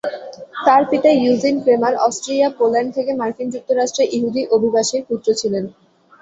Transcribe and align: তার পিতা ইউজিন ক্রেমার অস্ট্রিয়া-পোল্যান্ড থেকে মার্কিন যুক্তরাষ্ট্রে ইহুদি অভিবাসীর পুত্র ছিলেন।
তার 0.65 0.81
পিতা 0.89 1.09
ইউজিন 1.15 1.55
ক্রেমার 1.63 1.93
অস্ট্রিয়া-পোল্যান্ড 2.07 2.89
থেকে 2.97 3.11
মার্কিন 3.13 3.47
যুক্তরাষ্ট্রে 3.55 4.03
ইহুদি 4.15 4.41
অভিবাসীর 4.55 5.01
পুত্র 5.09 5.27
ছিলেন। 5.41 5.63